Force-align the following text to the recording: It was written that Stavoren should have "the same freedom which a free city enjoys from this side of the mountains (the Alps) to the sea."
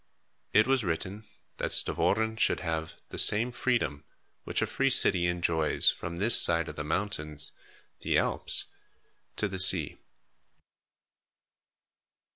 It 0.51 0.65
was 0.65 0.83
written 0.83 1.27
that 1.57 1.69
Stavoren 1.71 2.35
should 2.39 2.61
have 2.61 2.99
"the 3.09 3.19
same 3.19 3.51
freedom 3.51 4.03
which 4.45 4.63
a 4.63 4.65
free 4.65 4.89
city 4.89 5.27
enjoys 5.27 5.91
from 5.91 6.17
this 6.17 6.41
side 6.41 6.67
of 6.67 6.75
the 6.75 6.83
mountains 6.83 7.51
(the 7.99 8.17
Alps) 8.17 8.65
to 9.35 9.47
the 9.47 9.59
sea." 9.59 9.99